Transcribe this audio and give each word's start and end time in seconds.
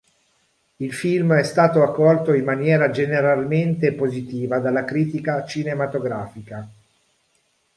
Il 0.77 0.93
film 0.95 1.31
è 1.35 1.43
stato 1.43 1.83
accolto 1.83 2.33
in 2.33 2.43
maniera 2.43 2.89
generalmente 2.89 3.93
positiva 3.93 4.57
dalla 4.57 4.83
critica 4.83 5.45
cinematografica. 5.45 6.67